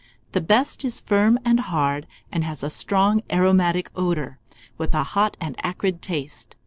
[0.31, 4.39] The best is firm and hard, and has a strong aromatic odour,
[4.75, 6.55] with a hot and acrid taste.